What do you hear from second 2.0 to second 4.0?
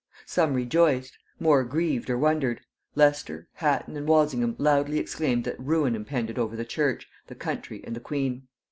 or wondered; Leicester, Hatton